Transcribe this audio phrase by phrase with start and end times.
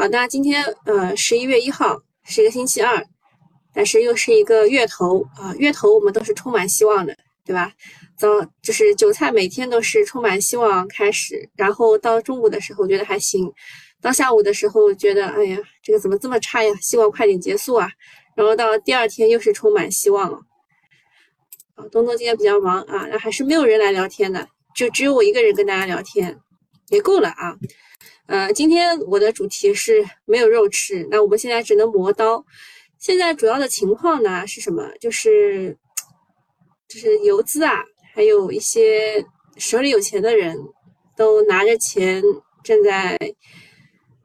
[0.00, 3.04] 好的，今天呃十一月一号是一个星期二，
[3.74, 7.70] 但是又是一个月头啊，月头我们都是充满希望的，对吧？
[8.16, 8.26] 早
[8.62, 13.52] 就是韭菜每天都是充满希望开始，然后到中午的时候觉得还行，
[14.00, 17.90] 到下午的时候觉得哎呀这个怎么这么差呀，希望快点结束啊，
[18.34, 20.38] 然后到第二天又是充满希望了。
[21.74, 26.40] 啊，东东今天比较忙啊，那还是没有人来聊天的，就只有我一个人跟大家聊天，
[26.88, 27.54] 也够了啊。
[28.30, 32.44] 呃，今天我的主题是没有肉吃，那我们现在只能磨刀。
[32.96, 34.88] 现在主要的情况呢是什么？
[35.00, 35.76] 就是
[36.86, 37.82] 就是游资啊，
[38.14, 40.56] 还有一些手里有钱的人
[41.16, 42.22] 都拿着钱
[42.62, 43.18] 正在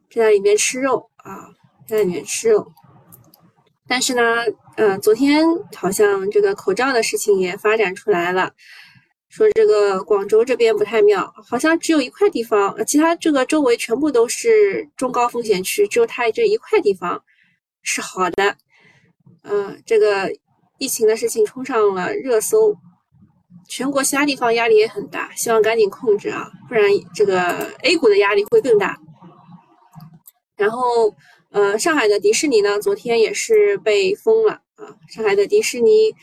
[0.08, 1.50] 正在里面吃肉啊，
[1.88, 2.72] 在里面吃肉。
[3.88, 4.22] 但是呢，
[4.78, 5.44] 呃，昨天
[5.76, 8.54] 好像这个口罩的事情也发展出来了。
[9.36, 17.22] 说这个广州这边不太妙，好像只有一块地方，其他这个周围全部都是中高风险区，只有它这一块地方
[17.82, 18.56] 是好的。
[19.44, 20.32] 嗯，这个
[20.78, 22.78] 疫情的事情冲上了热搜，
[23.68, 28.98] 全国其他地方压力也很大，希望赶紧控制啊，不然这个 A 股的压力会更大。
[30.56, 31.14] 然后，
[31.52, 36.16] 呃，上海的迪士尼呢，昨天也是被封了啊，上海的迪士尼。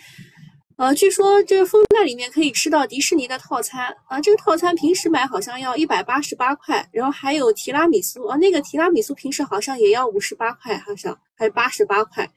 [0.78, 12.28] 呃，据说这个封在里面可以吃到迪士尼的套餐啊，这个套餐平时买好像要一百八十八块，然后还有提拉米苏啊，那个提拉米苏平时好像也要五十八块，好像还是八十八块，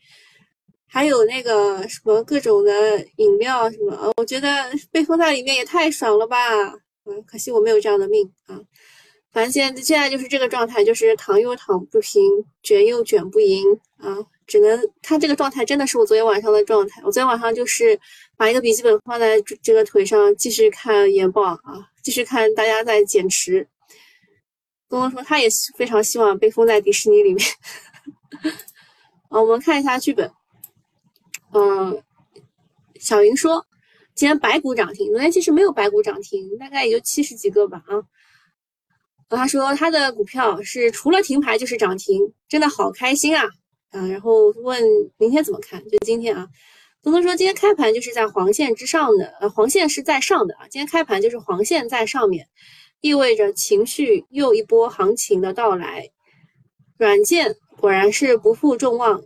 [0.86, 4.47] 还有那个什么各种的饮料什么，我觉得
[4.91, 6.38] 被封在里面也太爽了吧，
[7.06, 8.59] 嗯，可惜我没有这样的命啊，
[9.31, 12.22] 反正现在现在就是这个状态，就是躺又躺不平，
[12.61, 13.63] 卷又卷不赢
[13.97, 18.00] 啊，只能他这个状态真的是我昨天晚上的状态，我昨天晚上就是。
[18.38, 23.67] 把一个笔记本放在这个腿上，继续看研报啊，继续看大家在减持。
[24.88, 27.47] 东东说他也非常希望被封在迪士尼里面。
[29.30, 30.30] 啊， 我们看一下剧本。
[31.53, 32.03] 嗯，
[33.00, 33.66] 小云说
[34.13, 38.03] 今天白股涨停，昨天其实没有白股涨停，大概也就七十几个吧啊。
[39.29, 43.44] 他说他的股票是除了停牌就是涨停，真的好开心啊
[43.91, 44.06] 啊！
[44.07, 44.81] 然后问
[45.18, 45.81] 明天怎么看？
[45.90, 46.47] 就今天啊。
[47.06, 50.62] 东东说，今天开盘就是在黄线之上的，呃，黄线是在上的啊。
[50.72, 52.48] 今天开盘就是黄线在上面，
[53.00, 56.10] 意味着情绪又一波行情的到来。
[56.98, 59.22] 软件果然是不负众望，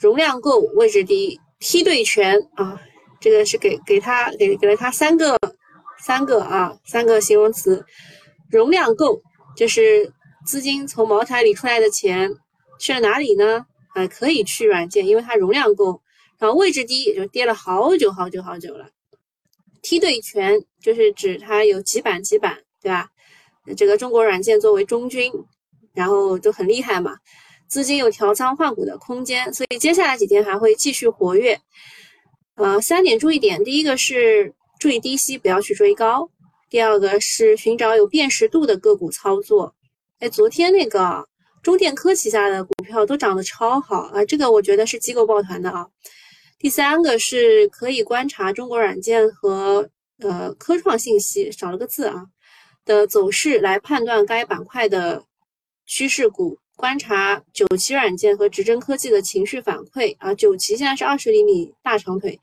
[0.00, 2.80] 容量够，位置低，梯队全啊。
[3.20, 5.38] 这个是给给他给给了他三个
[6.00, 7.86] 三个啊三个形容词，
[8.50, 9.20] 容量够，
[9.56, 10.12] 就是
[10.44, 12.28] 资金从茅台里出来的钱
[12.80, 13.64] 去了哪里呢？
[13.94, 16.02] 啊，可以去软件，因为它容量够。
[16.40, 18.88] 然后位置低，也就跌了好久好久好久了。
[19.82, 23.10] 梯队全就是指它有几板几板，对吧？
[23.76, 25.32] 这个中国软件作为中军，
[25.92, 27.18] 然后都很厉害嘛，
[27.68, 31.60] 资金有调仓换股的空间，所以接下来几天还会继续活跃。
[32.56, 36.28] 呃，三点注意点，第一个是注意低吸，不要去追高；
[36.68, 39.74] 第二个是寻找有辨识度的个股操作。
[40.18, 41.26] 哎，昨天那个
[41.62, 45.86] 中电科旗下的股票都涨得超好啊，这个我觉得是机构抱团的啊。
[46.60, 49.88] 第三个是可以观察中国软件和
[50.18, 52.26] 呃科创信息少了个字啊
[52.84, 55.24] 的走势来判断该板块的
[55.86, 60.34] 趋势股，观察九旗软件和直臻科技的情绪反馈啊。
[60.34, 62.38] 九旗现在是二十厘米大长腿，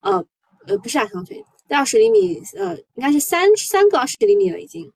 [0.00, 0.26] 呃
[0.66, 4.92] 呃不是大长腿，二十厘米呃应该是三三个二十厘米了已经。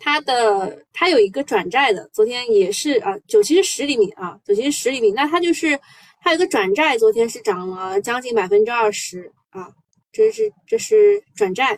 [0.00, 5.78] 它的它有一个转债的，昨天也是啊九旗是十厘米啊，九旗是十厘米，那它就是。
[6.24, 9.68] 还有个转债，昨天是涨了将近百分之二十啊，
[10.12, 11.76] 这是这是转债。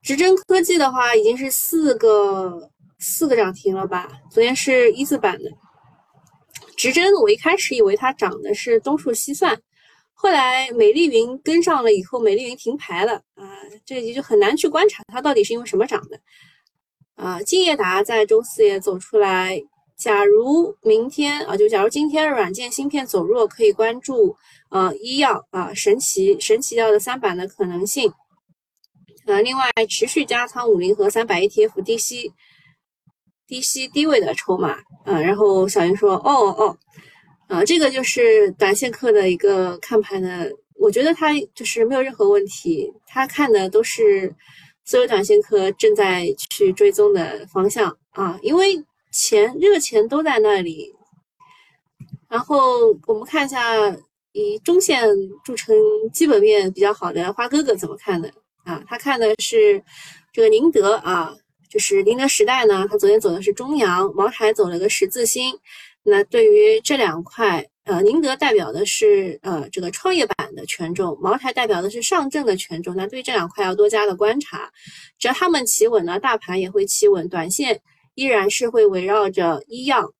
[0.00, 2.70] 直臻科技的话，已经是四个
[3.00, 4.08] 四个涨停了吧？
[4.30, 5.50] 昨天是一字板的。
[6.76, 9.60] 直针，我一开始以为它涨的是东数西算，
[10.14, 16.20] 后来美丽云跟上了以后，美丽云停牌了啊，这也就很难去观察它到底是因为什么涨的
[17.16, 17.42] 啊。
[17.42, 19.60] 敬业达在周四也走出来。
[19.98, 24.36] 假如明天啊，就假如今天软件芯片走弱，可以关注
[24.70, 28.12] 呃医药啊神奇神奇药的三板的可能性。
[29.26, 32.32] 呃，另外持续加仓五零和三百 ETF 低吸
[33.48, 35.20] 低吸低位的筹码啊。
[35.20, 36.78] 然后小云说哦哦，
[37.48, 44.32] 啊这个就是短线客的一个看盘的，我觉得他就是没有任何问题，他看的都是
[44.84, 48.80] 所有短线客正在去追踪的方向啊，因为。
[49.10, 50.94] 钱热钱都在那里，
[52.28, 53.96] 然后我们看一下
[54.32, 55.08] 以中线
[55.44, 55.74] 著称
[56.12, 58.30] 基本面比较好的花哥哥怎么看的
[58.64, 58.82] 啊？
[58.86, 59.82] 他看的是
[60.32, 61.34] 这个宁德啊，
[61.68, 65.58] 就是宁德时代呢，他昨天走的是中阳，茅台走了个十字星。
[66.04, 72.94] 那对于这两块，呃，宁德代表的是呃这个创业板的权重，茅台代表的是上证的权重。
[72.96, 74.70] 那对这两块要多加的观察，
[75.18, 77.80] 只要他们企稳呢，大盘也会企稳，短线
[78.18, 80.12] 依然是会围绕着医药、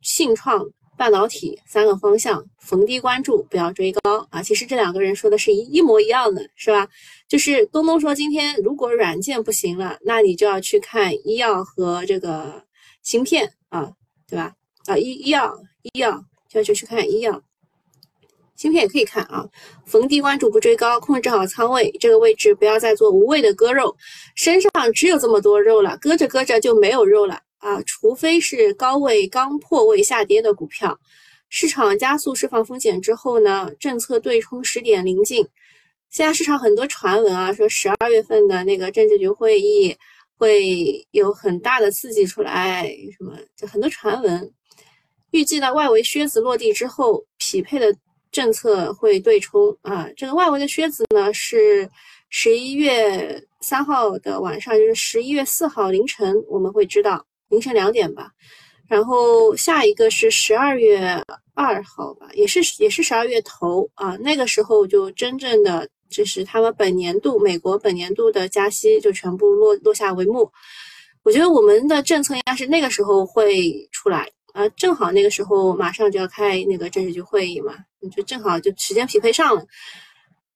[0.00, 0.64] 信创。
[0.96, 4.40] 半导体三个方向逢低关注，不要追高啊！
[4.40, 6.88] 其实这两个人说的是一一模一样的，是吧？
[7.28, 12.64] 就是东东说今天如果软件不行了，那你就要去看医药和这个
[13.02, 13.90] 芯片啊，
[14.28, 14.54] 对吧？
[14.86, 15.52] 啊，医医药
[15.82, 17.42] 医药就要去去看医药，
[18.56, 19.46] 芯片也可以看啊。
[19.86, 23.96] 逢低关注不追高，控制好仓位，这个位置不要再做无谓的割肉，
[24.34, 27.40] 身上只有这么多肉了，割着割着就没有肉了。
[27.58, 30.98] 啊，除非是高位刚破位下跌的股票，
[31.48, 35.46] 市场加速释放风险之后呢，政策对冲时点临近。
[36.10, 39.96] 现在市场很多传闻啊，说十二月份的那个政治局会议
[40.36, 42.86] 会有很大的刺激出来，
[43.16, 44.52] 什么就很多传闻。
[45.30, 47.96] 预计呢，外围靴子落地之后，匹配的
[48.34, 50.06] 政策会对冲啊。
[50.14, 51.88] 这个外围的靴子呢，是
[52.28, 57.24] 十一月三号的晚上，就是十一月四号凌晨，我们会知道。
[57.50, 58.30] 凌晨两点吧，
[58.88, 61.22] 然后下一个是十二月
[61.54, 70.50] 二号吧，也是也是十二月头啊，那个时候就真正的就是他们本年度美国本年度的加息就全部落落下帷幕。
[71.22, 77.74] 我觉得我们的政策应该是那个时候会出来啊，正好那个时候马上就要开那个政治局会议嘛，
[78.10, 79.64] 就正好就时间匹配上了。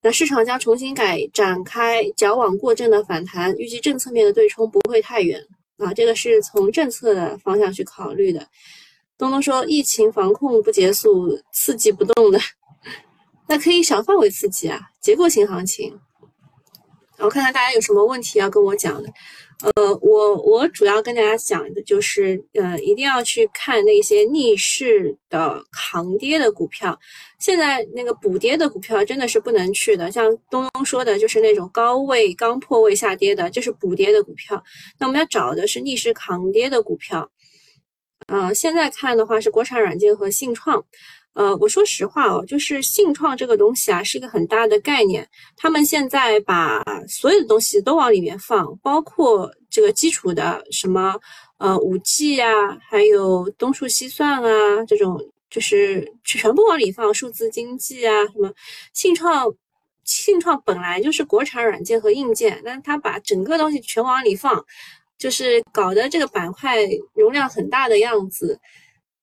[0.01, 5.41] 那市场将重新改展开矫枉过正的反弹，预计政策面的对冲不会太远。
[5.79, 8.47] 啊，这个是从政策的方向去考虑的。
[9.17, 12.41] 东东说，疫情防控不结束，刺激不动的，
[13.49, 15.99] 那可以小范围刺激啊，结构性行情。
[17.19, 19.09] 我看看大家有什么问题要跟我讲的。
[19.61, 26.97] 呃，我我主要跟大家讲的就是，呃，一定要去看那些逆势的扛跌的股票。
[27.41, 34.63] 现在那个补跌的股票真的是不能去的，像东东说的，就是那种高位刚破位下跌的，就是补跌的股票。
[34.99, 37.29] 那我们要找的是逆势扛跌的股票。
[38.29, 40.85] 呃，现在看的话是国产软件和信创。
[41.39, 45.25] 呃，我说实话哦，就是信创这个东西啊，是一个很大的概念。
[45.57, 51.15] 他们现在把所有的东西都往里面放，包括这个基础的什么
[51.59, 52.51] 呃五 G 啊，
[52.91, 55.17] 还有东数西算啊这种，
[55.49, 57.15] 就是全部往里放。
[57.15, 58.53] 数字经济啊，什么
[58.93, 59.47] 信创，
[60.03, 64.61] 信创本来就是国产软件和硬件，但是他把整个东西全往里放，
[65.17, 66.79] 就是搞得这个板块
[67.15, 68.59] 容量很大的样子。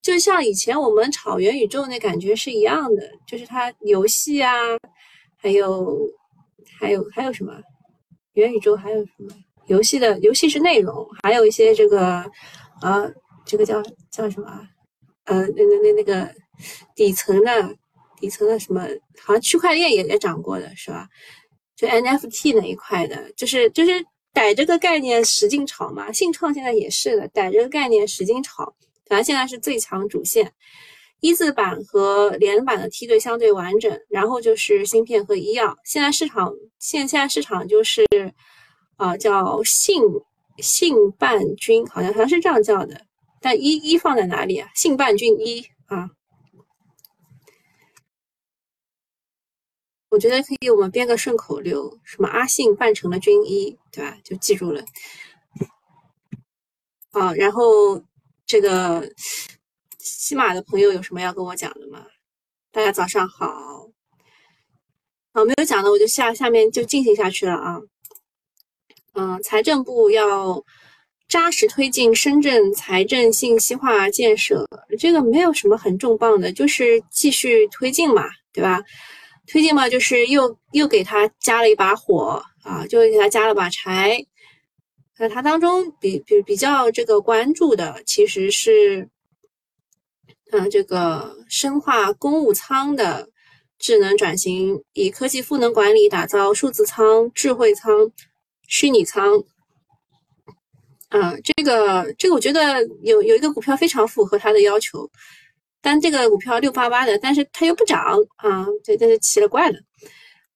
[0.05, 4.51] 就像以前我们炒元宇宙那感觉是一样的，就是它游戏啊，
[5.35, 5.97] 还有
[6.79, 7.59] 还有还有什么
[8.33, 9.33] 元宇宙还有什么
[9.65, 12.23] 游戏的游戏是内容，还有一些这个
[12.81, 13.03] 啊，
[13.47, 13.81] 这个叫
[14.11, 14.47] 叫什么
[15.23, 16.31] 呃那那那那个
[16.93, 17.75] 底层的
[18.19, 18.87] 底层的什么，
[19.19, 21.07] 好像区块链也也涨过的是吧？
[21.75, 26.11] 就 NFT 那一块的，就是就是逮这个概念使劲炒嘛。
[26.11, 28.71] 信创现在也是的，逮这个概念使劲炒。
[29.07, 30.51] 反正现在是最强主线，
[31.19, 35.77] 一字板和连板的梯队相对完整，然后就是芯片和医药。
[35.83, 38.03] 现在市场现现在市场就是
[38.95, 40.01] 啊叫信
[40.57, 43.05] 信半军，好像好像是这样叫的，
[43.41, 44.69] 但一一放在哪里啊？
[44.73, 46.09] 信半军一啊，
[50.09, 54.17] 我觉得可以，我们编个顺口溜，什么阿信扮成了军医，对吧？
[54.23, 54.83] 就记住了。
[57.11, 58.03] 啊，然后。
[58.45, 59.09] 这个
[59.99, 62.05] 西马的朋友有什么要跟我讲的吗？
[62.71, 63.89] 大家早上好。
[65.33, 67.81] 好，没有讲的我就下下面就进行下去了啊。
[69.13, 70.63] 嗯，财政部要
[71.27, 74.67] 扎实推进深圳财政信息化建设，
[74.99, 78.23] 这个没有什么很重磅的，就是继续推进嘛，
[78.53, 78.81] 对吧？
[79.47, 84.25] 推进嘛，就是又又给他加了一把火啊，就给他加了把柴。
[85.17, 89.09] 那它当中比比比较这个关注的其实是，
[90.51, 93.29] 嗯，这个深化公务舱的
[93.79, 98.11] 智能转型，以科技赋能管理打造数字舱、智慧舱、
[98.67, 99.43] 虚拟舱。
[101.09, 105.09] 嗯，这个这个我觉得有有一个股票非常符合它的要求，
[105.81, 109.79] 但这个股票六八八的，但是它又不涨啊，这这是奇了怪了。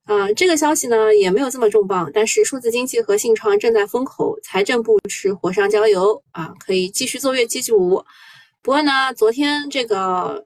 [0.06, 8.04] 啊，这个消息呢也没有这么重磅，但是数字经济和信创正在风口，财政部是火上浇油啊，可以继续坐月继续舞。
[8.62, 10.44] 不过呢，昨天这个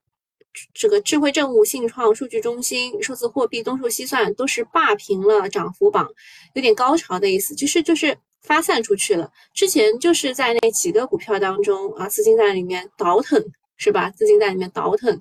[0.75, 6.09] 这个智慧政务、信创、数据中心、数字货币、东数西算都是霸屏了涨幅榜，
[6.53, 9.33] 有点高潮的意思，就是就是发散出去了。
[9.55, 13.43] 之前就是在那几个股票当中啊，资金在里面倒腾，
[13.79, 14.11] 是吧？
[14.11, 15.19] 资金在里面倒腾，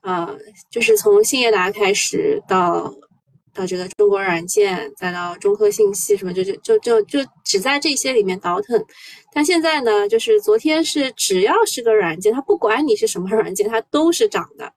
[0.00, 0.32] 啊，
[0.70, 2.94] 就是从兴业达开始到
[3.54, 8.84] 到这个中国软件，再到中科信息，什么就就就就就只在这些里面倒腾。
[9.32, 14.72] 但现在呢，就是昨天是只要是个软件，它不管你是什么软件，它都是涨的，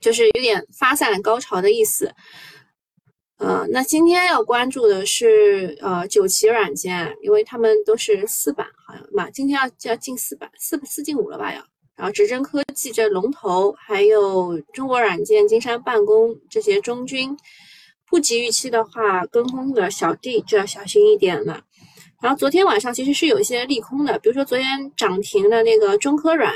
[0.00, 2.12] 就是有点发散高潮的意思。
[3.38, 11.62] 呃，那今天要关注的是呃九旗软件，因为他们都是四板，好像嘛，今天要要进四板，四四进五了吧要。
[11.96, 17.34] 然后直臻科技这龙头，还有中国软件、金山办公这些中军，
[18.16, 21.62] 不及预期的话，跟风的小弟就要小心一点了。
[22.22, 26.50] 然后昨天晚上其实是有一些利空的，比如说昨天涨停的那个中科软，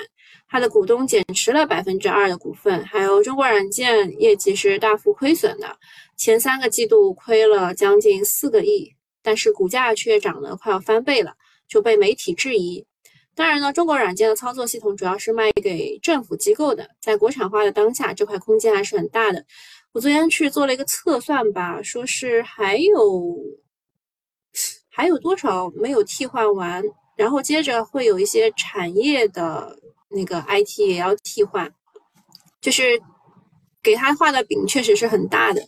[0.49, 5.77] 它的股东减持了百分之二的股份，还有中国软件业绩是大幅亏损的。
[6.17, 11.35] 前三个季度亏了将近四个亿，但是股价却涨得快要翻倍了，
[11.69, 12.87] 就被媒体质疑。
[13.35, 19.45] 当然呢，中国软件的操作系统主要是卖给政府机构的，在国产化的当下，这块空间还是很大的。
[19.93, 23.37] 我昨天去做了一个测算吧，说是还有
[24.89, 26.83] 还有多少没有替换完，
[27.17, 29.77] 然后接着会有一些产业的
[30.09, 31.73] 那个 IT 也要替换，
[32.61, 33.03] 就是
[33.83, 35.61] 给他画的饼确实是很大的。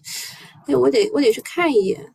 [0.67, 2.15] 哎，我得我得去看一眼。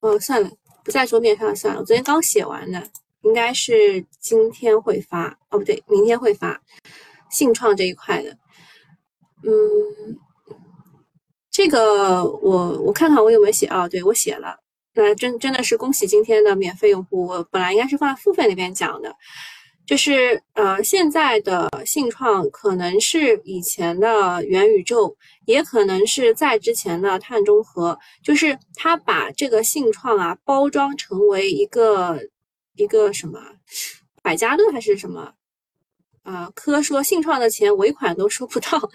[0.00, 0.50] 哦，算了，
[0.84, 1.80] 不在桌面上算了。
[1.80, 2.88] 我昨天刚写完的，
[3.22, 5.36] 应该是今天会发。
[5.50, 6.62] 哦，不对，明天会发。
[7.30, 8.30] 信创这一块的，
[9.42, 10.18] 嗯，
[11.54, 13.88] 这个我我看看我有没有写啊？
[13.88, 14.58] 对我写了。
[14.92, 17.24] 那真真的是恭喜今天的免费用户。
[17.28, 19.14] 我本来应该是放在付费那边讲的。
[19.86, 27.96] 就是呃，现在的信创可能是以前的元宇宙，也可能是在之前的碳中和。
[28.24, 32.18] 就是他把这个信创啊包装成为一个
[32.74, 33.38] 一个什么
[34.24, 35.32] 百家乐还是什么
[36.24, 36.50] 啊？
[36.52, 38.90] 科说信创的钱尾款都收不到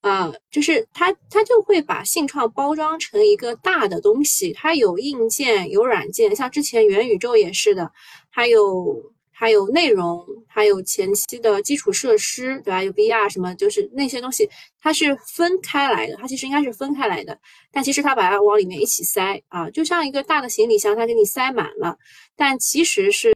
[0.00, 7.90] 啊，就是他他就会把信创包装成一个大的东西，它有硬件有软件，像之前元宇宙也是的，
[8.30, 9.12] 还有。
[9.32, 12.84] 还有内容，还有前期的基础设施，对吧？
[12.84, 14.46] 有 VR 什么，就是那些东西，
[14.78, 16.14] 它是分开来的。
[16.16, 17.38] 它其实应该是分开来的，
[17.72, 21.96] 但其实它把它往里面一起塞啊，就像一个大的行李箱，它给你塞满了。
[22.36, 23.32] 但其实是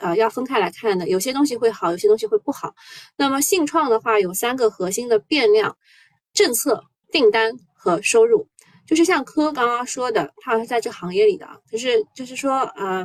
[0.00, 2.74] 呃要分开来看的，有些东西会好，有些东西会不好。
[3.16, 5.76] 那么信创的话，有三个核心的变量：
[6.32, 8.48] 政策、订单和收入。
[8.86, 13.04] 就是像科刚刚说的，他是在这行业里的，就是就是说，嗯。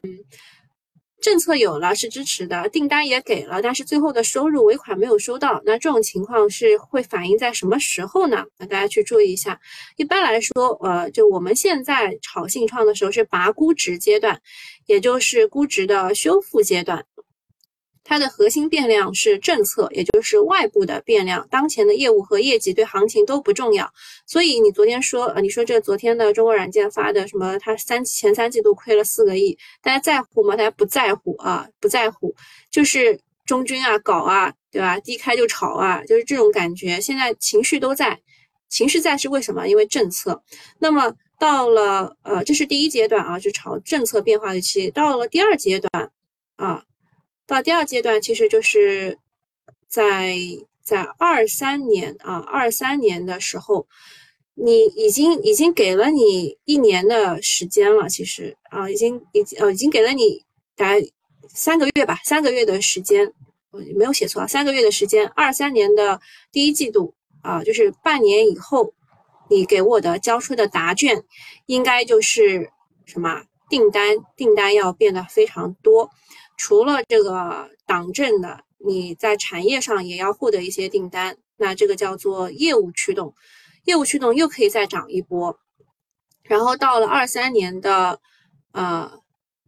[1.22, 8.46] 政策有了是支持的，订单也给了，但是最后的收入尾款没有收到，那这种情况是会反映在什么时候呢？
[8.58, 9.60] 那大家去注意一下。
[9.98, 14.42] 一般来说，呃，就我们现在炒信创的时候是拔估值阶段，
[14.86, 17.06] 也就是估值的修复阶段。
[18.10, 21.48] 它的核心变量是政策，也就是外部的变量。
[21.52, 23.88] 当前的业务和业绩对行情都不重要，
[24.26, 27.56] 所以你昨天说，呃，你说这昨天的中国软件发的什么？
[27.60, 30.56] 它三前三季度亏了四个亿，大家在乎吗？
[30.56, 32.34] 大家不在乎啊，不在乎，
[32.72, 35.00] 就是中军啊，搞啊，对吧？
[35.00, 37.00] 低开就炒啊，就是这种感觉。
[37.00, 38.20] 现在情绪都在，
[38.70, 39.68] 情绪在是为什么？
[39.68, 40.42] 因为政策。
[40.80, 44.90] 那么到了，呃，这是第一阶段啊，就炒政策变化的期。
[44.90, 46.09] 到了第二阶段。
[47.50, 49.18] 到第二阶段，其实就是
[49.88, 50.38] 在
[50.84, 53.88] 在二三年啊，二三年的时候，
[54.54, 61.04] 你已经已经给了你一年的时间了，其实啊，已经已经呃已经给了你大概
[61.48, 63.34] 三个月吧，三个月的时间，
[63.72, 68.94] 我没有写错啊，三个月的时间，二三年的第一季度啊，就是半年以后，
[69.50, 71.24] 你给我的交出的答卷，
[71.66, 72.70] 应该就是
[73.06, 76.12] 什么订单订单要变得非常多。
[76.60, 83.34] 除了这个党政的，你在产业上也要获得一些订单，那这个叫做业务驱动，
[83.86, 85.58] 业务驱动又可以再涨一波。
[86.44, 88.20] 然后到了二三年的
[88.74, 89.10] 呃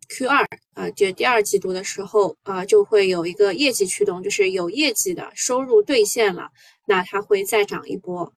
[0.09, 6.49] Q 二呃，就第二季度的时候啊，就会有一个业绩驱动，就是有业绩的收入兑现了，
[6.85, 8.33] 那它会再涨一波。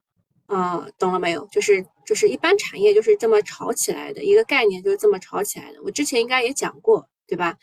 [0.47, 1.45] 啊，懂了没有？
[1.51, 5.83] 就是就是一般产业就是这么炒起来的一个概念，就是这么炒起来的。
[5.83, 7.57] 我之前应该也讲过，对吧？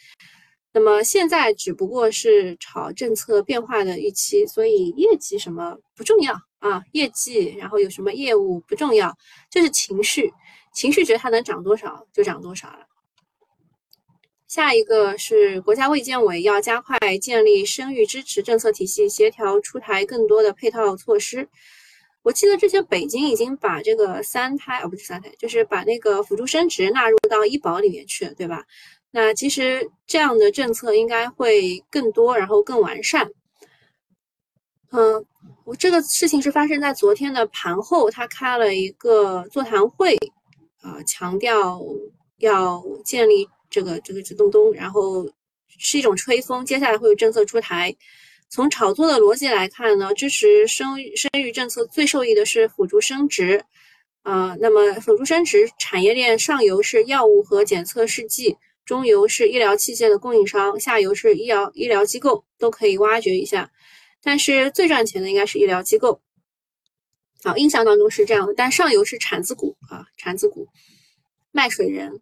[0.74, 9.18] 那么现在只不过是炒政策变化的预期，所以业绩什么不重要啊，业绩然后有什么业务不重要，
[9.50, 10.32] 就是情绪，
[10.74, 12.88] 情绪觉得它能涨多少就涨多少了。
[14.48, 21.48] 下一个是国家卫健委要加快建立生育支持政策体系，协调出台更多的配套措施。
[22.24, 28.64] 我记得之前北京已经把这个三胎，哦不是三胎，就是把那个辅助生殖纳入到医保里面去了，对吧？
[29.12, 33.30] 那其实这样的政策应该会更多，然后更完善。
[34.92, 35.26] 嗯，
[35.66, 40.16] 我这个事情是发生在昨天的盘后，他开了一个座谈会，
[40.82, 41.80] 啊，强调
[42.38, 45.26] 要建立这个这个这东东，然后
[45.78, 47.96] 是一种吹风，接下来会有政策出台。
[48.50, 53.64] 从炒作的逻辑来看呢，支持生生育政策最受益的是辅助生殖，
[54.24, 58.58] 啊，那么辅助生殖产业链上游是药物和检测试剂。
[58.86, 63.72] 中游是医疗器械的供应商，下游是医疗医疗机构，都可以挖掘一下。
[64.24, 66.22] 但是最赚钱的应该是医疗机构，
[67.44, 68.54] 好，印象当中是这样的。
[68.56, 70.68] 但上游是产自股啊，产自股，
[71.52, 72.22] 卖水人。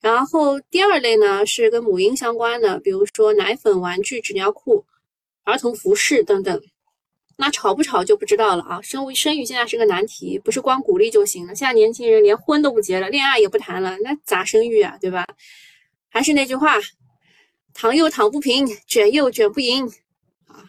[0.00, 4.84] 然后第二类呢是跟母婴相关的，比如说奶粉、玩具、纸尿裤、
[5.44, 6.60] 儿童服饰等等。
[7.36, 8.82] 那炒不炒就不知道了啊。
[8.82, 11.54] 生育生育现在是个难题，不是光鼓励就行了。
[11.54, 14.98] 现在年轻人连婚都不结了，恋爱也不谈了，那咋生育啊？
[15.00, 15.24] 对吧？
[16.12, 16.78] 还是那句话，
[17.72, 19.86] 躺又躺不平，卷又卷不赢
[20.46, 20.68] 啊！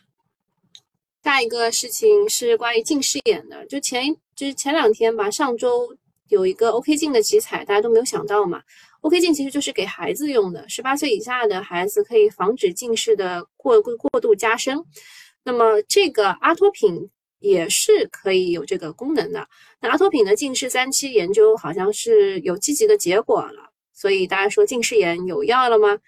[1.21, 5.93] 下一个事情是关于近视眼的，就前就是前两天吧，上周
[6.29, 8.63] 有一个 OK 镜的集采，大家都没有想到嘛。
[9.01, 14.81] OK 镜其实就是给孩子用的，十八岁以下的孩子可以防止近视的过过过度加深。
[15.43, 17.09] 那么这个阿托品
[17.39, 19.45] 也是可以有这个功能的。
[19.81, 23.73] 那阿托品的近视三期研究好像是有积极的结果了。
[23.93, 26.00] 所以大家说近视眼有药了吗？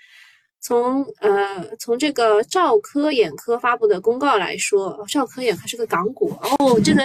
[0.60, 7.04] 从呃从这个兆科眼科发布的公告来说，兆科眼科是个港股哦，这个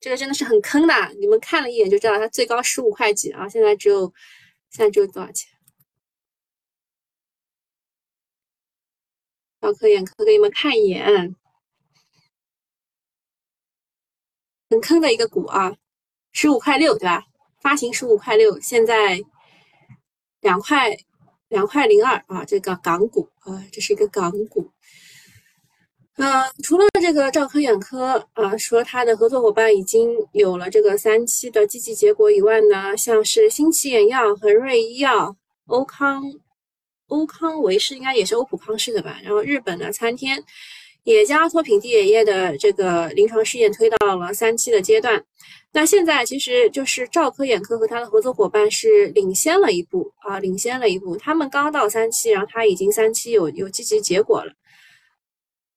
[0.00, 0.94] 这个真的是很坑的。
[1.20, 4.10] 你们看了一眼就知道，它最高十五块几啊，现在只有
[4.70, 5.50] 现在只有多少钱？
[9.60, 11.36] 兆科眼科给你们看一眼，
[14.70, 15.76] 很坑的一个股啊，
[16.32, 17.24] 十五块六对吧？
[17.60, 19.20] 发行十五块六，现在。
[20.40, 20.96] 两块
[21.48, 24.70] 两块零二啊，这个港股啊，这是一个港股。
[26.16, 35.34] 呃，除了这个兆科眼科啊，说它的合作伙伴已经有了这个三期的积极结果以外呢，像是新奇眼药、恒瑞医药、
[35.66, 36.22] 欧康、
[37.06, 39.18] 欧康维视应该也是欧普康视的吧？
[39.22, 40.44] 然后日本的参天
[41.04, 45.24] 也将阿托品地眼液的这个临床试验推到了三期的阶段。
[45.72, 51.16] 那现在其实就是兆科眼科和他的合作伙伴是领先了一步啊，领先了一步。
[51.16, 54.52] 他们刚到三期，然后他已经三期有有积极结果了。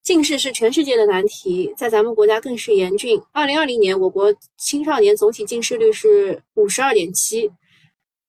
[0.02, 3.22] 近视是全世界的难题，在咱们国家更是严峻。
[3.32, 7.50] 二零二零年，我国青少年总体近视率是五十二点七，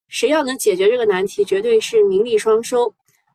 [0.06, 2.94] 谁要能解决这个难题，绝对是名利双收。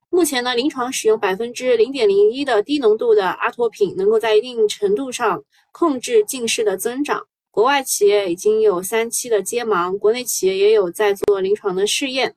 [0.09, 7.25] 目前呢，临床使用百分之零点零一的低浓度的阿托品，能够在一定程度上控制近视的增长。
[7.51, 12.35] 国外企业已经有三期的揭盲，国内企业也有在做临床的试验。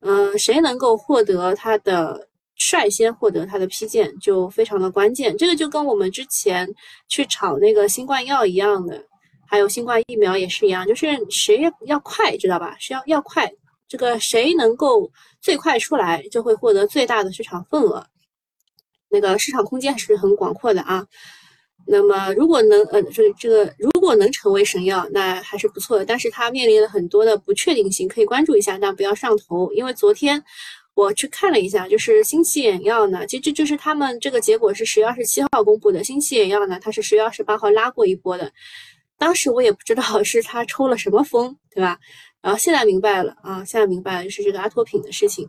[0.00, 5.36] 嗯，谁能够获得它的率先获得它的批件，就非常的关键。
[5.36, 6.68] 这个就跟我们之前
[7.08, 9.04] 去炒那个新冠药一样的，
[9.46, 12.76] 还有新冠疫苗也是一样，就是谁要快，知道吧？
[12.80, 13.52] 是要要快，
[13.92, 15.10] 这个谁能够
[15.42, 18.06] 最快出来，就会获得最大的市场份额，
[19.10, 21.06] 那个市场空间还是很广阔的啊。
[21.86, 26.06] 那么，如果能，呃，这这个如果能成为神药，那还是不错的。
[26.06, 29.70] 但是它面临了很多的不确定性，可以关注一下，但不要上头。
[29.74, 30.42] 因为昨天
[30.94, 36.02] 我去看了一下，就是新奇眼药呢，其实就是他们这个结果是十月二十七号公布的。
[36.02, 38.50] 新奇眼药呢，它是十月二十八号拉过一波的，
[39.18, 41.98] 当时我也不知道是他抽了什么风，对吧？
[42.42, 45.48] 然后现在明白了啊，现在明白了就是这个阿托品的事情。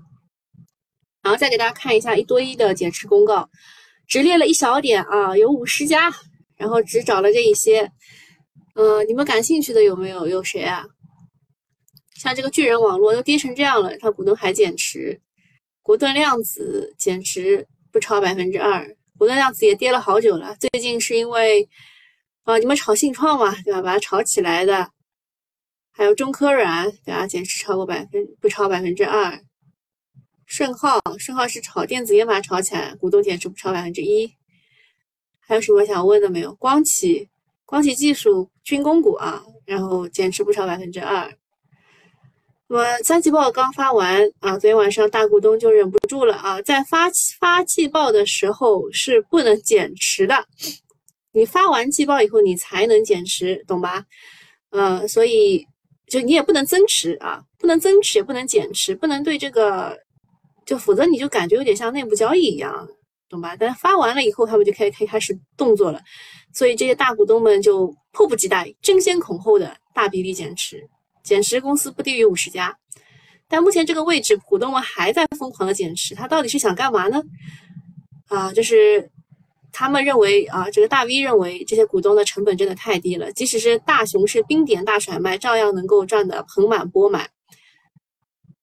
[1.24, 3.50] 然后再给大家看一下一多一的减持公告。
[4.06, 6.12] 只列了一小点啊，有五十家，
[6.58, 7.90] 然后只找了这一些。
[8.76, 10.28] 呃，你们感兴趣的有没有？
[10.28, 10.86] 有谁啊？
[12.16, 15.20] 像这个巨人网络都跌成这样了，它股东还减持。
[15.82, 18.86] 国盾量子减持不超百分之二，
[19.18, 20.56] 国盾量子也跌了好久了。
[20.60, 21.68] 最近是因为
[22.44, 23.82] 啊，你们炒信创嘛，对吧？
[23.82, 24.90] 把它炒起来的。
[25.96, 27.28] 还有中科软，对吧？
[27.28, 29.40] 减持超过百分不超百分之二。
[30.46, 34.34] 顺浩，顺浩是炒电子烟把它炒起来，股东减持不超百分之一。
[35.40, 36.54] 还有什么想问的没有？
[36.56, 37.30] 光启，
[37.66, 41.32] 光启技术军工股啊，然后减持不超百分之二。
[42.68, 47.08] 那么三季报刚发完啊，昨天晚上大股东就忍不住了啊，在发
[47.40, 50.46] 发季报的时候是不能减持的，
[51.34, 54.06] 你发完季报以后你才能减持，懂吧？
[54.72, 55.68] 呃，所以
[56.14, 59.98] 就你也不能增持啊，不能增持也不能减持，不能对这个。
[60.66, 62.88] 就否则你就感觉有点像内部交易一样，
[63.28, 63.54] 懂吧？
[63.60, 66.00] 但发完了以后，他们就可以可以开始动作了，
[66.54, 70.82] 所以这些大股东们就迫不及待、争先恐后的大比例减持，
[71.22, 72.74] 减持公司不低于五十家。
[73.50, 77.22] 但目前这个位置，股东们还在疯狂的减持，他到底是想干嘛呢？
[78.30, 79.12] 啊，就是
[79.74, 87.30] 他们认为啊，这个大 V 认为这些股东的成本真的太低了，即使是大熊市冰点大甩卖，照样能够赚得盆满钵满。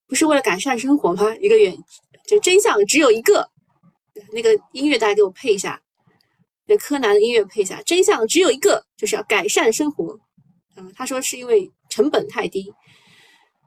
[0.06, 1.34] 不是为了改善生活吗？
[1.40, 1.76] 一个原
[2.26, 3.50] 就真相只有一个。
[4.32, 5.80] 那个音乐大家给我配一下，
[6.66, 7.80] 那柯南的音乐配一下。
[7.82, 10.18] 真相只有一个，就是要改善生活。
[10.76, 12.72] 嗯，他说是因为成本太低。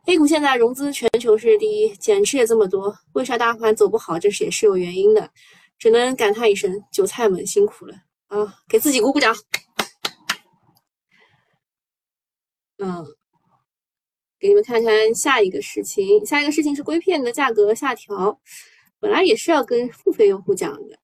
[0.06, 4.20] A 股现在融资全球是第一，减持也这么多，为啥大盘走不好？
[4.20, 5.30] 这是也是有原因的，
[5.78, 7.96] 只能感叹一声：韭菜们辛苦了
[8.28, 8.56] 啊！
[8.68, 9.36] 给自己鼓鼓掌。
[12.78, 13.06] 嗯，
[14.40, 18.40] 给你们看看下一个事情，下一个事情是硅片的价格下调，
[19.00, 21.00] 本来也是要跟付费用户讲的。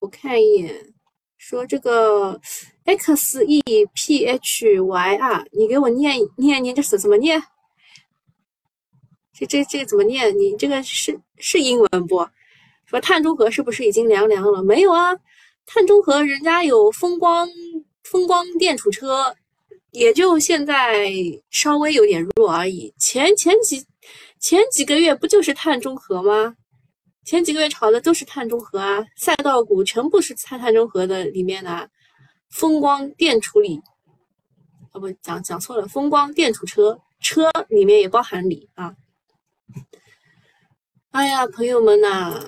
[0.00, 0.94] 我看一眼，
[1.38, 2.40] 说这个
[2.84, 3.62] X E
[3.94, 7.42] P H Y R，你给我念念念，这是怎么念？
[9.32, 10.36] 这这这怎么念？
[10.38, 12.28] 你这个是是英文不？
[12.86, 14.62] 说碳中和是不是已经凉凉了？
[14.62, 15.16] 没有啊，
[15.66, 17.48] 碳中和人家有风光
[18.04, 19.34] 风光电储车，
[19.90, 21.10] 也就现在
[21.50, 22.94] 稍微有点弱而已。
[22.98, 23.84] 前前几
[24.38, 26.54] 前几个月不就是碳中和吗？
[27.24, 31.90] 前几个月炒的都是碳中和啊，赛道股全部是碳碳中和的里面的
[32.50, 33.80] 风光电处理，
[34.92, 38.94] 啊不讲讲错了，风光电储车车里面也包含锂啊。
[41.10, 42.38] 哎呀，朋友们呐，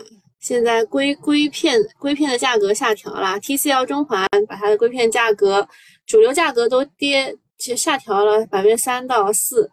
[0.41, 5.69] 现在硅硅片硅片的价格下调了，TCL 中环把它的硅片价格
[6.07, 9.71] 主流价格都跌，其实下调了百分之三到四。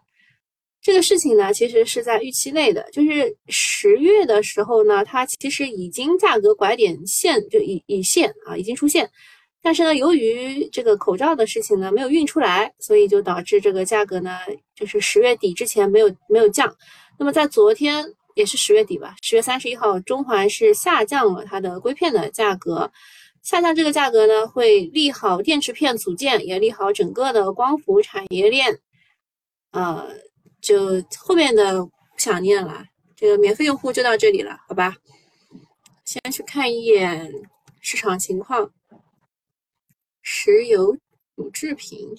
[0.82, 9.10] 这个事情呢，其实是在预期内的，就是十月的时候呢，它其实已经价格拐点线就已已现啊，已经出现，
[9.60, 14.38] 但是呢，由于这个口罩的事情呢没有运出来，所以就导致这个价格呢，
[14.76, 16.72] 就是十月底之前没有没有降。
[17.18, 18.04] 那么在昨天
[18.36, 22.92] 也是十月底吧，十月三十一号，中环是下降了它的硅片的价格，
[23.42, 28.78] 下降这个价格呢，会利好电池片组件，也利好整个的光伏产业链。
[29.70, 30.06] 呃，
[30.60, 32.84] 就后面的不想念了，
[33.16, 34.94] 这个免费用户就到这里了，好吧？
[36.04, 37.32] 先去看一眼
[37.80, 38.70] 市场情况，
[40.20, 40.94] 石油
[41.36, 42.14] 乳制品，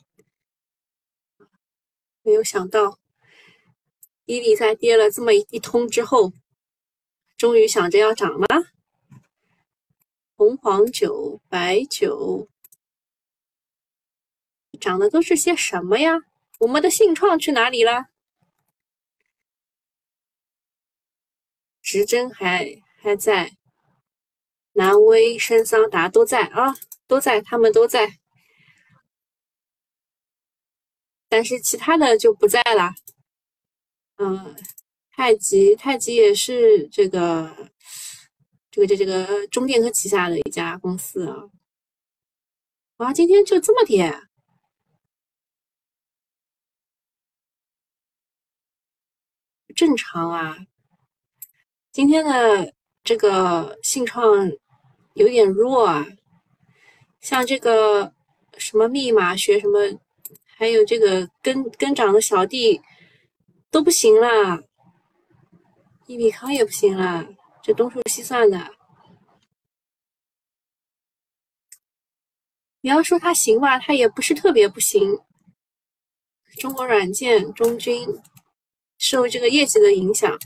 [2.23, 2.97] 没有想到。
[4.28, 6.34] 伊利在跌了这么一通之后，
[7.38, 8.46] 终于想着要涨了。
[10.36, 12.50] 红黄酒、白酒
[14.80, 16.20] 涨的都是些什么呀？
[16.60, 18.08] 我们的信创去哪里了？
[21.82, 23.56] 直针还还在，
[24.74, 26.76] 南威、深桑达都在啊，
[27.08, 28.20] 都在，他们都在，
[31.30, 32.94] 但是其他的就不在了。
[34.17, 34.56] 嗯，
[35.12, 37.56] 太极太极也是这个
[38.71, 41.36] 这个这这个中电科旗下的一家公司啊。
[42.97, 44.12] 哇，今天就这么跌，
[49.75, 50.58] 正常啊。
[51.91, 54.51] 今天的这个信创
[55.13, 56.08] 有点弱啊，
[57.21, 58.12] 像这个
[58.58, 59.99] 什么密码学什么，
[60.45, 62.82] 还有这个跟跟涨的小弟。
[63.69, 64.63] 都不行了，
[66.06, 67.27] 益比康也不行了，
[67.62, 68.73] 这东数西算的。
[72.82, 75.19] 你要说它行吧，它也不是特别不行。
[76.60, 78.08] 中国软件、中军
[78.97, 80.39] 受这个业绩的影响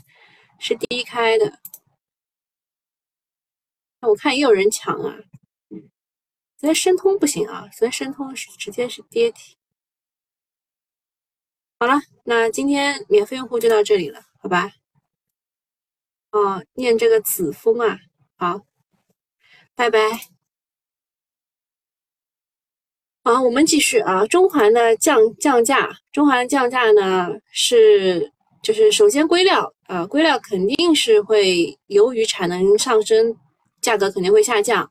[0.58, 1.60] 是低开的，
[4.00, 5.16] 我看也有人抢啊。
[6.58, 9.56] 昨天申通不行啊，昨天申通是直接是跌停。
[11.82, 14.70] 好了，那今天免费用户就到这里了，好吧？
[16.30, 17.98] 哦，念这个子枫啊，
[18.36, 18.60] 好，
[19.74, 19.98] 拜拜。
[23.24, 24.24] 好，我们继续啊。
[24.28, 28.30] 中环的降降价，中环降价呢是
[28.62, 33.36] 就是首先硅料啊，硅料肯定是会由于产能上升，
[33.80, 34.88] 价格肯定会下降，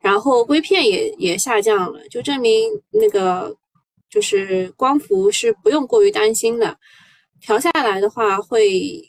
[0.00, 3.56] 然后硅片也也下降了，就证明那个。
[4.12, 6.76] 就是光伏是不用过于担心的，
[7.40, 9.02] 调下来的话会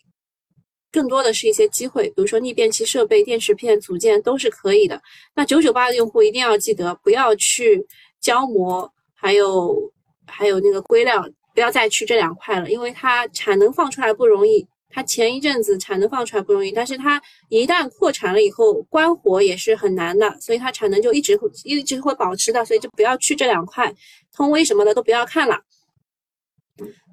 [0.94, 5.02] 更多的是一些机会，比如说逆变器设备、电池片组件都是可以的。
[5.36, 7.86] 那九九八的用户一定要记得不要去
[8.22, 9.92] 胶膜，还有
[10.26, 14.66] 还有那个硅料，不要再去这两块了，因为它产能放出来不容易。
[14.94, 23.92] 它前一阵子产能放出来不容易，但是它一旦扩产了以后，关火也是很难的，所以它产能就一直会一直会保持的，所以就不要去这两块，
[24.32, 25.60] 通威什么的都不要看了。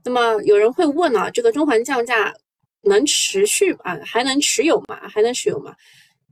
[0.05, 2.35] 那么有人会问啊，这个中环降价
[2.83, 5.01] 能持续啊，还能持有吗？
[5.09, 5.75] 还能持有吗？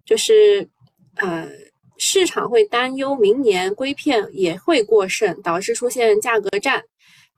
[0.04, 0.68] 就是
[1.16, 1.48] 呃，
[1.96, 6.84] 市场会担忧明年硅片也会过剩，导致出现价格战。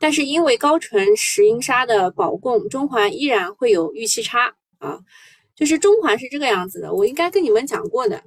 [0.00, 4.98] 但是因为高纯石英砂的保供，中环依然会有预期差啊。
[5.54, 8.24] 就是中环是这个样子的，我应该跟你们讲过的。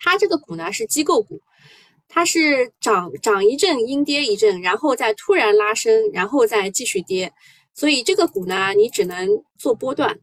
[0.00, 1.40] 它这个股呢是机构股，
[2.08, 7.32] 它是涨涨一阵阴跌一阵，然后再突然拉升，然后再继续跌。
[7.74, 10.18] 所以这个股呢，你只能做波段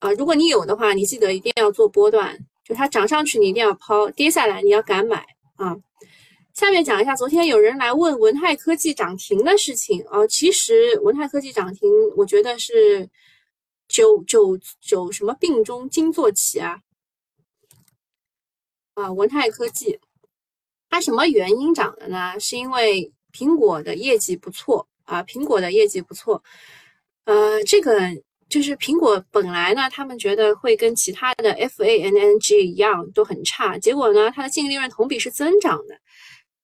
[0.00, 0.10] 啊。
[0.14, 5.24] 如果你有的话，你记得一定要做波段，就它涨上去你一定要抛，跌下来你要敢买
[5.54, 5.76] 啊。
[6.60, 10.26] 下面讲一下，昨天有人来问文泰科技涨停的事情啊。
[10.26, 13.08] 其实文泰科技涨停，我觉得是
[13.88, 16.78] 九九九什么病中惊坐起啊
[18.92, 19.10] 啊！
[19.10, 19.98] 文泰科技
[20.90, 22.38] 它什么原因涨的呢？
[22.38, 26.44] 是因为苹果的业绩不错啊，苹果的业绩不错。
[27.24, 27.98] 呃，这个
[28.50, 35.98] 就是苹果本来呢，他们觉得会跟其他的 FANG 一样都很差，结果呢，它的净利润同比是增长的。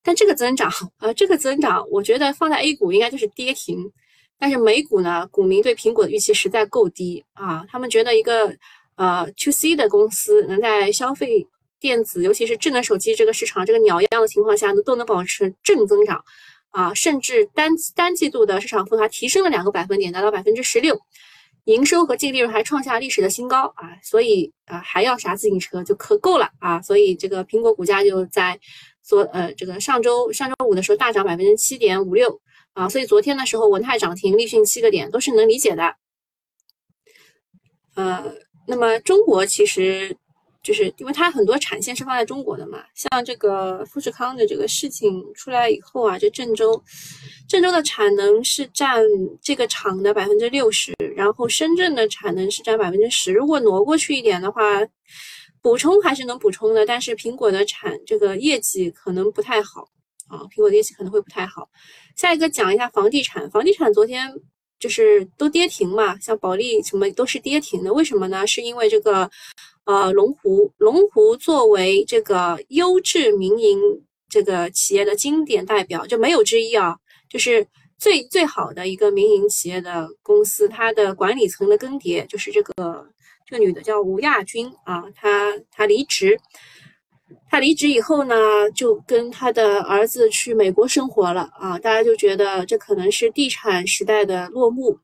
[0.07, 3.91] 但这个增长，呃，这个增长，我觉得放在 A 股应该就是跌停，
[4.39, 8.55] 但是美股呢，股民对苹果的预期实在够低啊，他们觉得一个
[8.95, 11.45] 呃 To C 的公司能在消费
[11.77, 16.23] 电子，尤其是智能手机这个市场这个鸟一样的情况下，都都能保持正增长
[16.69, 20.97] 啊，甚至单单季度的市场份额提升了两个百分点，达到百分之十六，
[21.65, 28.57] 营收和净利润还创下历史的新高啊，所以啊还要啥自行车就可够了啊，所以这个苹果股价就在。
[29.07, 32.41] 昨呃，这个上周上周五的时候大涨百分之七点五六
[32.73, 35.95] 啊，所以昨天的时候文泰涨停，立讯七个点都是能理解的。
[37.95, 38.35] 呃，
[38.67, 40.13] 那么中国其实
[40.61, 46.83] 就是因为它很多产线是放在中国的嘛，像这个富士康的这个事情出来以后啊，这郑州
[47.47, 49.01] 郑州的产能是占
[49.41, 54.85] 这个厂的百分之六十，然后深圳的产能是占百分之十，如果挪过去一点的话。
[55.67, 59.85] 补充还是能补充的，但是苹果的产这个业绩可能不太好
[60.29, 61.67] 啊，苹果的业绩可能会不太好。
[62.15, 64.33] 下一个讲一下房地产，房地产昨天
[64.79, 68.47] 就是都跌停嘛，像保利什么都是跌停的，为什么呢？
[68.47, 69.29] 是因为这个
[69.83, 73.77] 呃龙湖，龙湖作为这个优质民营
[74.29, 76.95] 这个企业的经典代表，就没有之一啊，
[77.29, 77.67] 就是
[77.99, 83.05] 最最好的一个民营企业的公司，它的管理层的更迭就是这个。
[83.47, 86.37] 这个女的叫吴亚军啊，她她离职，
[87.49, 88.35] 她离职以后呢，
[88.75, 94.99] 就跟她的儿子去美国生活了啊，大家就觉得这可能是地产时代的落幕。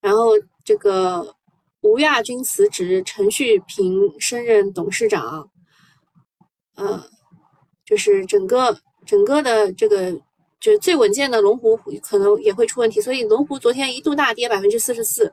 [0.00, 0.30] 然后
[0.64, 1.36] 这个
[1.82, 5.48] 吴亚军辞职，陈旭平升任董事长，
[6.74, 7.00] 呃，
[7.84, 10.12] 就是整个整个的这个
[10.58, 15.32] 就最稳健的龙湖可能也会出问题，所以龙湖昨天一度大跌百分之四十四。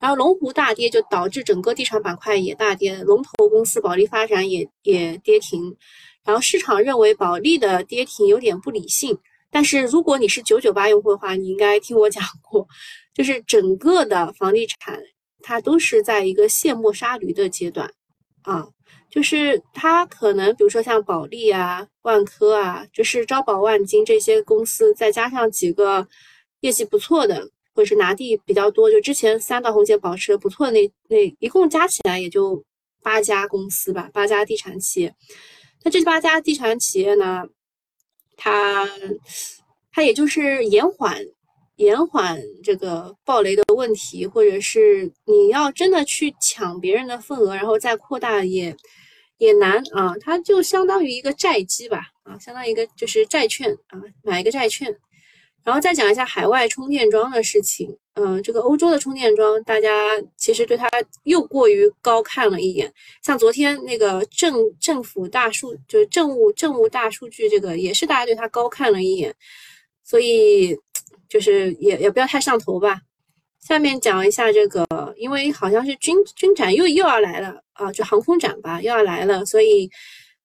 [0.00, 5.76] 然后龙湖大跌，就导致整个地产板块也大跌，龙头公司保利发展也也跌停。
[6.24, 9.18] 然后市场认为保利的跌停有点不理性，
[9.50, 12.66] 但是如果你是九九八用户的话，你应该听我讲过，
[13.14, 15.00] 就是整个的房地产
[15.42, 17.90] 它都是在一个卸磨杀驴的阶段
[18.42, 18.66] 啊，
[19.10, 26.06] 就是它可能比如说像保利啊、万科啊，就是招宝万金这些公司，再加上几个
[26.60, 27.50] 业绩不错的。
[27.80, 32.62] 或者是拿地比较多，就之前三道红线保持的不错的那那一共加起来也就
[33.02, 35.14] 八家公司吧，八家地产企业。
[35.82, 37.42] 那这八家地产企业呢，
[38.36, 38.86] 它
[39.90, 41.24] 它也就是延缓
[41.76, 48.76] 延缓这个暴雷的问题，或者是你要真的去抢别人的份额，然后再扩大也
[49.38, 50.14] 也难啊。
[50.20, 54.94] 它就相当于一个债基吧，啊，相当于一个就是债券啊，买一个债券。
[55.62, 57.96] 然后再讲一下海外充电桩的事情。
[58.14, 59.88] 嗯，这个欧洲的充电桩，大家
[60.36, 60.88] 其实对它
[61.24, 62.92] 又过于高看了一眼。
[63.22, 69.34] 像昨天那个政政府大数，就是政务政务大数据，这个也是大家对它高看了一眼。
[70.04, 70.76] 所以
[71.28, 73.00] 就是也也不要太上头吧。
[73.60, 79.88] 下面讲一下这个，因为好像是军军展又又要来了啊，就航空展吧又要来了，所以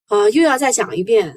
[0.09, 1.35] 呃又要再讲一遍。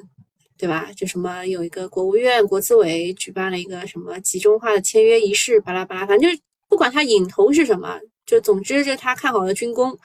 [0.59, 0.91] 对吧？
[0.93, 9.97] 就什么有一个国务院国资委举办了一个什么集中化的签约仪式，巴拉巴拉，反正就不管他引头是什么，就总之就他看好的军工，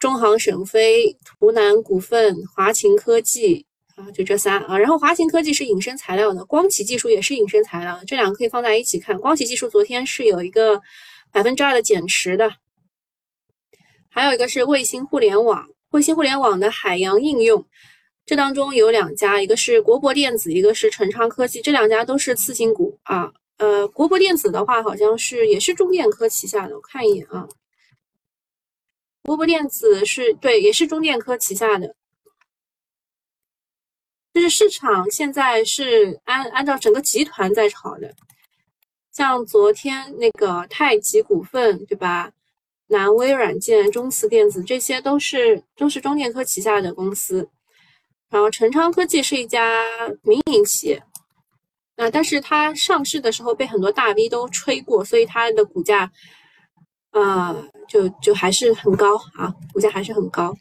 [0.00, 4.76] 中航沈飞、图南股份、华擎科技啊，就这仨啊。
[4.76, 9.16] 然后华擎科技是隐身材料的，光启技术也是隐身材料，这两个可以放在一起看。
[9.20, 10.82] 光启技术昨天是有一个
[11.30, 12.50] 百分之二的减持的，
[14.08, 17.64] 还有一个是卫星互联网，卫星互联网的海洋应用。
[18.26, 23.32] 这当中有两家，一个是国博电子，一个是成昌科技，这两家都是次新股啊。
[23.58, 27.48] 呃，国博电子的话，好像是也是中电科旗下的，我看一眼啊。
[29.22, 31.94] 国博电子是对，也是中电科旗下的。
[34.34, 38.12] 就是市场现在是按按照整个集团在炒的，
[39.12, 42.32] 像昨天那个太极股份，对吧？
[42.88, 47.48] 南威软件、中磁电子，这些都是都是中电科旗下的公司。
[48.30, 49.82] 然后成昌科技是一家
[50.22, 51.02] 民营企业，
[51.96, 56.10] 啊，但是它上市的时候被很多大 V 都吹过，所以它的股价。
[57.12, 57.56] 啊，
[57.88, 60.54] 就就还是很高啊，股价还是很高。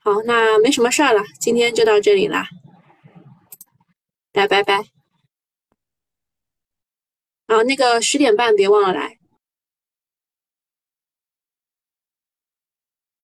[0.00, 2.44] 好，那没什么事儿了，今天就到这里啦，
[4.32, 4.82] 大家拜拜。
[7.46, 9.19] 啊，那个十点半别忘了来。